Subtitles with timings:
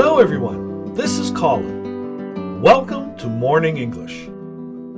[0.00, 0.94] Hello, everyone.
[0.94, 2.62] This is Colin.
[2.62, 4.28] Welcome to Morning English.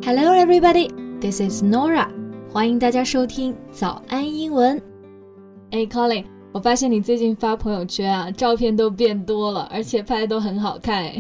[0.05, 0.91] Hello, everybody.
[1.23, 2.13] This is Norah.
[2.53, 4.77] 欢迎大家收听早安英文。
[5.71, 11.11] 哎，Colin，我发现你最近发朋友圈啊，照片都变多了，而且拍的都很好看。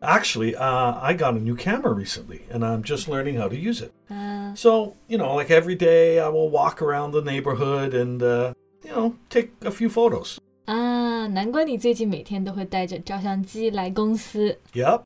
[0.00, 3.82] Actually, uh, I got a new camera recently, and I'm just learning how to use
[3.84, 3.90] it.
[4.08, 8.54] Uh, so, you know, like every day, I will walk around the neighborhood and, uh,
[8.84, 10.38] you know, take a few photos.
[10.65, 14.57] 啊，难怪你最近每天都会带着照相机来公司。
[14.73, 15.01] Yep.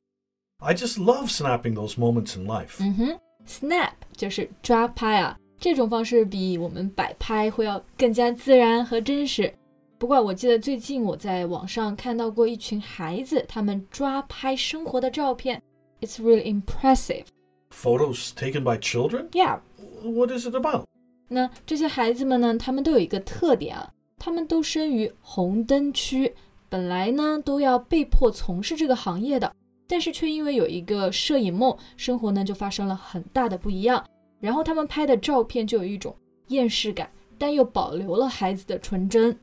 [0.58, 2.76] I just love snapping those moments in life.
[2.80, 9.52] 嗯哼，snap 就是抓拍啊，这种方式比我们摆拍会要更加自然和真实。
[9.98, 15.62] 不过我记得最近我在网上看到过一群孩子，他们抓拍生活的照片，
[16.00, 17.24] It's really impressive.
[17.70, 19.30] Photos taken by children?
[19.30, 19.60] Yeah.
[20.02, 20.84] What is it about?
[21.28, 26.35] 那这些孩子们呢，他们都有一个特点啊， 他们都生于红灯区，
[26.67, 29.51] 本来呢都要被迫从事这个行业的，
[29.87, 34.05] 但是却因为有一个摄影梦，生活呢就发生了很大的不一样。
[34.39, 36.15] 然后他们拍的照片就有一种
[36.49, 39.37] 厌世感，但又保留了孩子的纯真。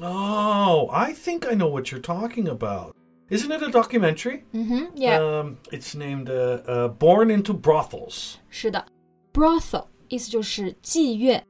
[0.00, 2.94] Oh, I think I know what you're talking about.
[3.28, 4.40] Isn't it a documentary?
[4.52, 8.34] 嗯哼，Yeah，、Um, it's named uh, uh, Born into Brothels.
[8.50, 8.84] 是的
[9.32, 11.42] ，brothel 意思就是妓院。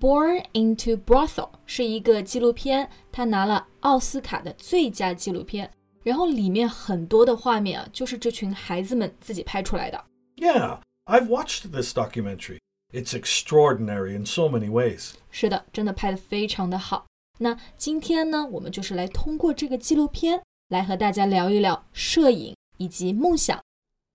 [0.00, 5.70] Born into Brothel 是一个纪录片，它拿了奥斯卡的最佳纪录片。
[6.02, 10.02] 然后里面很多的画面啊，就是这群孩子们自己拍出来的。
[10.36, 12.60] Yeah, I've watched this documentary.
[12.94, 15.10] It's extraordinary in so many ways.
[15.30, 17.04] 是的，真的拍的非常的好。
[17.38, 23.60] 那今天呢，我们就是来通过这个纪录片来和大家聊一聊摄影以及梦想。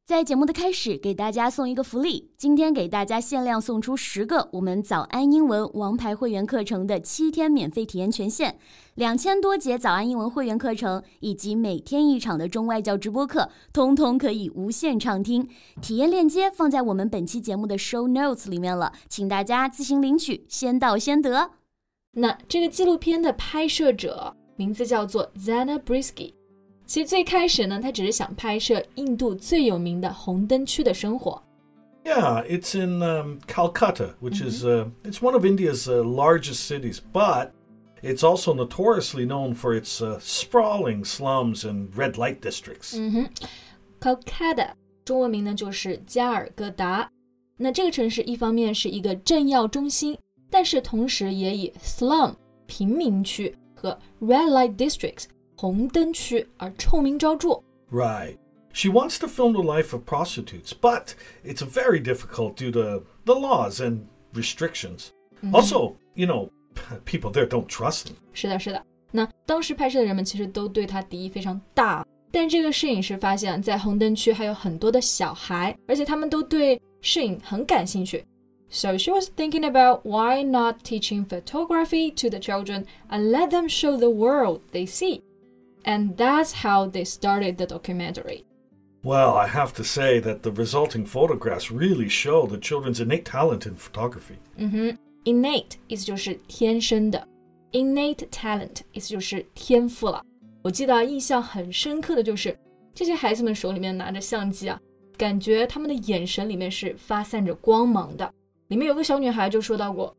[0.06, 8.56] 在节目的开始，给大家送一个福利，今天给大家限量送出十个我们早安英文王牌会员课程的七天免费体验权限，
[8.94, 15.50] 两千多节早安英文会员课程以及每天一场的中外教直播课，通通可以无限畅听。
[15.82, 21.50] 体验链接放在我们本期节目的 show notes 里面了，请大家自行领取，先到先得。
[22.12, 26.34] 那这个纪录片的拍摄者名字叫做 Zana Brisky。
[26.87, 31.41] 其实最开始呢，他只是想拍摄印度最有名的红灯区的生活。
[32.05, 36.99] Yeah, it's in um, Calcutta, which is uh, it's one of India's uh, largest cities,
[37.13, 37.51] but
[38.03, 42.97] it's also notoriously known for its uh, sprawling slums and red light districts.
[42.97, 43.29] 嗯哼，
[44.01, 44.71] Calcutta
[45.05, 47.09] 中文名呢就是加尔各答。
[47.59, 50.19] 那这个城市一方面是一个政要中心，
[50.51, 52.35] 但是同时也以 slum
[52.67, 55.25] 贫民区和 red light districts
[55.57, 57.63] 红灯区而臭名昭着。
[57.91, 58.37] Right.
[58.73, 61.15] She wants to film the life of prostitutes, but
[61.45, 64.03] it's very difficult due to the laws and
[64.33, 65.09] restrictions.
[65.53, 66.51] Also, you know,
[67.05, 68.15] people there don't trust them.
[68.33, 68.81] 是的，是的。
[69.11, 78.25] 那当时拍摄的人们其实都对他敌意非常大，但这个摄影师发现，在红灯区还有很多的小孩，而且他们都对摄影很感兴趣。
[78.71, 83.97] So she was thinking about why not teaching photography to the children and let them show
[83.97, 85.23] the world they see.
[85.85, 88.45] And that's how they started the documentary.
[89.03, 93.67] Well, I have to say that the resulting photographs really show the children's innate talent
[93.67, 94.37] in photography.
[94.57, 97.27] 嗯哼，innate 意思就是天生的，
[97.73, 100.23] innate talent 意思就是天赋了。
[100.63, 102.55] 我记得啊印象很深刻的就是
[102.95, 104.79] 这些孩子们手里面拿着相机啊，
[105.17, 108.31] 感觉他们的眼神里面是发散着光芒的。
[108.69, 110.15] 里面有个小女孩就说到过，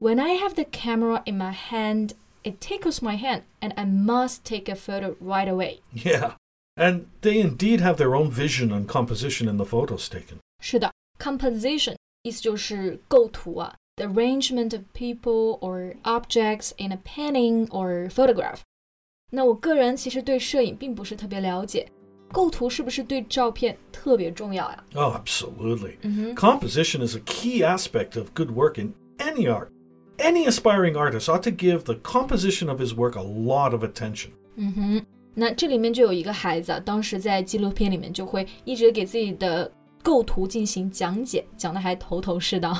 [0.00, 2.10] When I have the camera in my hand,
[2.44, 5.80] it tickles my hand, and I must take a photo right away.
[5.92, 6.34] Yeah.
[6.76, 10.38] And they indeed have their own vision and composition in the photos taken.
[10.62, 18.60] 是的，composition 意思就是构图啊，the arrangement of people or objects in a painting or photograph。
[19.30, 21.88] 那我个人其实对摄影并不是特别了解，
[22.32, 24.84] 构图是不是对照片特别重要呀？
[24.94, 25.96] Oh, absolutely.
[26.02, 29.68] 嗯哼， Composition is a key aspect of good work in any art.
[30.18, 34.30] Any aspiring artist ought to give the composition of his work a lot of attention.
[34.56, 39.70] 嗯哼，那这里面就有一个孩子啊，当时在纪录片里面就会一直给自己的
[40.02, 42.76] 构图进行讲解，讲的还头头是道。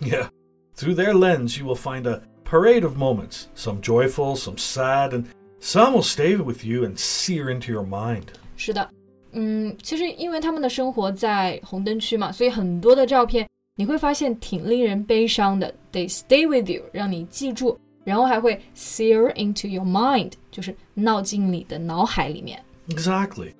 [0.00, 0.28] Yeah.
[0.76, 5.24] Through their lens, you will find a parade of moments, some joyful, some sad, and
[5.60, 8.24] some will stay with you and sear into your mind.
[8.56, 8.90] 是的，
[9.32, 15.74] 嗯，其实因为他们的生活在红灯区嘛，所以很多的照片 你会发现挺令人悲伤的。
[15.92, 22.62] They stay with you，让你记住，然后还会 sear into your mind，就是闹进你的脑海里面。
[22.88, 23.54] Exactly.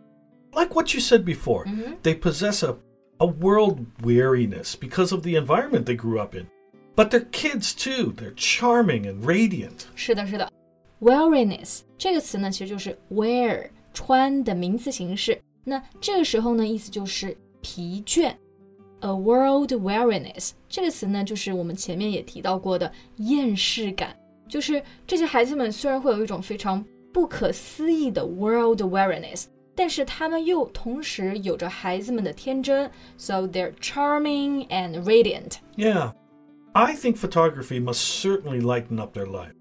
[0.52, 1.64] Like what you said before,
[2.02, 2.76] they possess a,
[3.18, 6.46] a world weariness because of the environment they grew up in.
[6.94, 8.12] But they're kids too.
[8.12, 9.86] They're charming and radiant.
[9.94, 10.50] 是的，是的，
[11.00, 15.40] weariness 这个词呢，其实就是 wear 穿的名词形式。
[15.64, 18.34] 那这个时候呢，意思就是疲倦。
[19.00, 24.16] A world weariness 这个词呢，就是我们前面也提到过的厌世感，
[24.48, 35.54] 就是这些孩子们虽然会有一种非常不可思议的 world weariness，但是他们又同时有着孩子们的天真，so they're charming and radiant.
[35.76, 36.12] Yeah.
[36.74, 39.52] I think photography must certainly lighten up their life.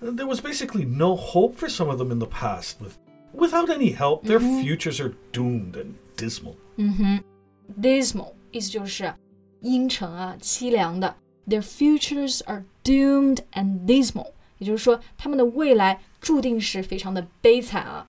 [0.00, 2.80] There was basically no hope for some of them in the past.
[2.80, 2.96] With,
[3.34, 4.62] without any help, their Mhm.
[4.62, 6.54] futures are doomed and dismal.
[6.76, 7.20] 嗯哼，
[7.80, 9.12] dismal 意思就是
[9.60, 11.16] 阴沉啊、凄凉的。
[11.48, 18.06] Their futures are doomed and dismal，也就是说，他们的未来注定是非常的悲惨啊。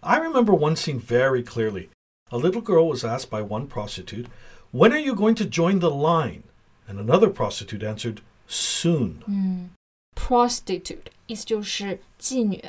[0.00, 1.88] I remember one scene very clearly.
[2.30, 4.26] A little girl was asked by one prostitute,
[4.72, 6.42] When are you going to join the line?
[6.86, 9.22] And another prostitute answered, Soon.
[9.26, 9.70] 嗯，
[10.14, 12.62] prostitute 意思就是妓女。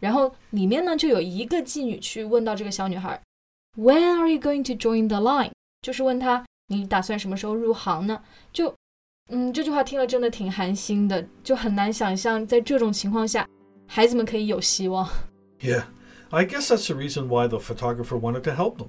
[0.00, 3.20] 然后里面呢就有一个妓女去问到这个小女孩，
[3.76, 5.50] When are you going to join the line？
[5.82, 8.20] 就是问她 你打算什么时候入行呢？
[8.52, 8.74] 就，
[9.28, 13.46] 嗯，这句话听了真的挺寒心的，就很难想象在这种情况下，
[13.86, 15.08] 孩子们可以有希望。
[15.60, 15.84] Yeah,
[16.30, 18.88] I guess that's the reason why the photographer wanted to help them.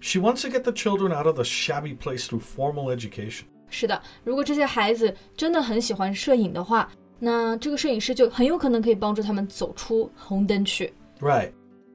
[0.00, 3.44] She wants to get the children out of the shabby place through formal education.
[3.68, 6.88] 是的，如果这些孩子真的很喜欢摄影的话，
[7.18, 10.92] 那这个摄影师就很有可能可以帮助他们走出红灯区。
[11.20, 11.52] Right.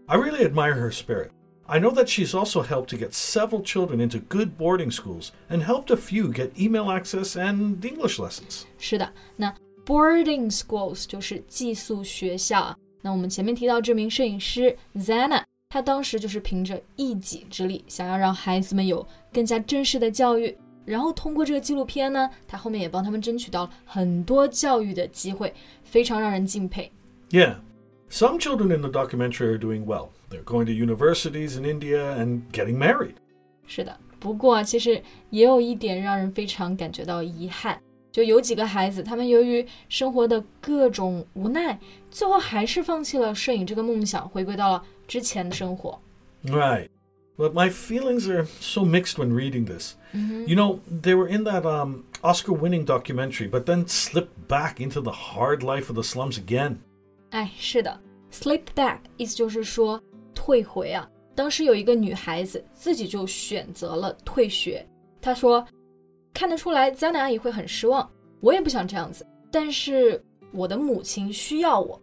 [0.07, 1.29] I really admire her spirit.
[1.67, 5.63] I know that she's also helped to get several children into good boarding schools and
[5.63, 8.63] helped a few get email access and English lessons.
[8.77, 9.55] 是的，那
[9.85, 12.75] boarding schools 就是寄宿学校啊。
[13.01, 20.57] 那我们前面提到这名摄影师 Zana，他当时就是凭着一己之力，想要让孩子们有更加正式的教育。
[20.83, 25.53] 然后通过这个纪录片呢，他后面也帮他们争取到了很多教育的机会，
[25.83, 26.91] 非常让人敬佩。
[27.29, 27.55] Yeah.
[28.09, 30.09] Some children in the documentary are doing well.
[30.29, 33.15] They're going to universities in India and getting married.
[33.67, 37.79] 是的，不过啊，其实也有一点让人非常感觉到遗憾，
[38.11, 41.79] 就有几个孩子，他们由于生活的各种无奈，
[42.09, 45.99] 最后还是放弃了摄影这个梦想，回归到了之前的生活。
[46.45, 46.89] Right.
[47.38, 49.95] But my feelings are so mixed when reading this.
[50.13, 55.01] You know, they were in that um, Oscar winning documentary, but then slipped back into
[55.01, 56.75] the hard life of the slums again.
[57.31, 57.99] 哎，是的，
[58.31, 59.99] slip back 意思就是说
[60.36, 61.10] 退回啊。
[61.34, 64.86] 当时有一个女孩子自己就选择了退学，
[65.20, 65.66] 她说
[66.32, 68.08] 看得出来江南阿姨会很失望，
[68.40, 70.22] 我也不想这样子，但是
[70.52, 72.00] 我的母亲需要我。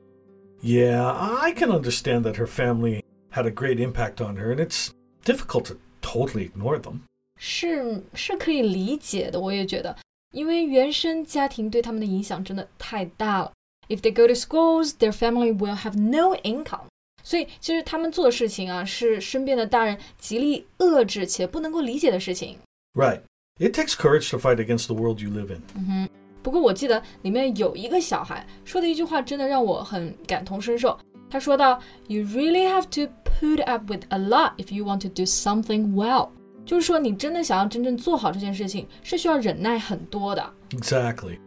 [0.62, 3.02] Yeah, I can understand that her family
[3.32, 4.90] had a great impact on her, and it's
[5.24, 7.00] difficult to totally ignore them.
[7.38, 9.96] 是是可以理解的，我也觉得，
[10.32, 13.52] 因为原生家庭对他们的影响真的太大了。
[13.90, 16.86] If they go to schools, their family will have no income。
[17.23, 22.59] 所以其实他们做的事情啊，是身边的大人极力遏制且不能够理解的事情。
[22.95, 23.21] Right.
[23.59, 26.09] It takes courage to fight against the world you live in.
[26.43, 30.99] 不过我记得里面有一个小孩说的一句话，真的让我很感同身受。
[31.29, 36.31] 他说到：“You really have to put up with a lot if you want to do something well。”
[36.65, 40.55] 就是说，你真的想要真正做好这件事情，是需要忍耐很多的。
[40.71, 41.39] Exactly.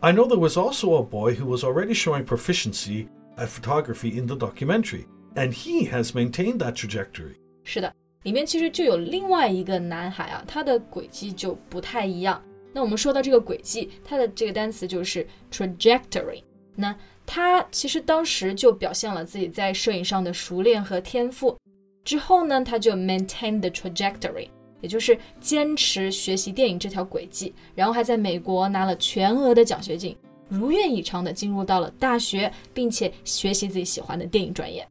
[0.00, 3.06] I know there was also a boy who was already showing proficiency
[3.36, 5.04] at photography in the documentary,
[5.35, 7.35] And he has maintained that trajectory.
[7.63, 12.41] 是的，里面其实就有另外一个男孩啊，他的轨迹就不太一样。
[12.73, 16.43] 那我们说到这个轨迹，它的这个单词就是 trajectory。
[16.75, 16.93] 那
[17.25, 21.55] 他其实当时就表现了自己在摄影上的熟练和天赋。
[22.03, 24.49] 之后呢，他就 maintain the trajectory，
[24.81, 30.15] 也就是坚持学习电影这条轨迹，然后还在美国拿了全额的奖学金，
[30.49, 34.85] 如愿以偿的进入到了大学，并且学习自己喜欢的电影专业。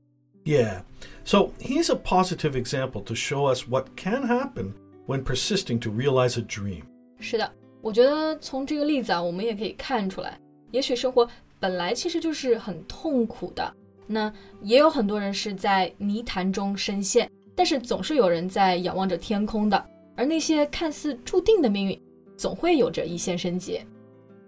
[0.46, 0.82] Yeah.
[1.26, 4.74] So he's a positive example to show us what can happen
[5.06, 6.84] when persisting to realize a dream.
[7.20, 7.52] 是的，
[7.82, 10.40] 我觉得从这个例子啊，我们也可以看出来，
[10.72, 11.28] 也许生活
[11.60, 13.74] 本来其实就是很痛苦的。
[14.08, 19.86] 那也有很多人是在泥潭中深陷，但是总是有人在仰望着天空的。
[20.16, 22.02] 而那些看似注定的命运，
[22.36, 23.80] 总会有着一线生机。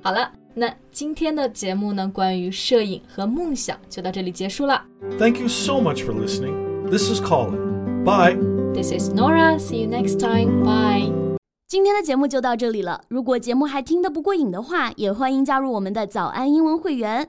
[0.01, 4.82] 好了， 那今天的节目呢，关于摄影和梦想就到这里结束了。
[5.18, 6.88] Thank you so much for listening.
[6.88, 8.02] This is Colin.
[8.04, 8.38] Bye.
[8.72, 9.58] This is Nora.
[9.58, 10.64] See you next time.
[10.64, 11.12] Bye.
[11.68, 13.02] 今天的节目就到这里了。
[13.08, 17.28] 如果节目还听得不过瘾的话，也欢迎加入我们的早安英文会员。